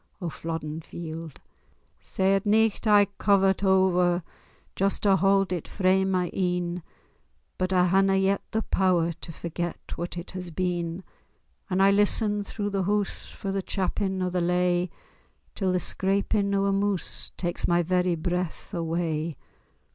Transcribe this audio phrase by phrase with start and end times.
[0.19, 1.39] O Flodden Field!
[1.99, 4.23] Sae at nicht I cover't o'er,
[4.75, 6.81] Just to haud it frae my een,
[7.59, 11.03] But I haena yet the pow'r To forget what it has been;
[11.69, 14.89] And I listen through the hoose For the chappin o' the lay,
[15.53, 19.37] Till the scrapin' o' a moose Tak's my very braith away.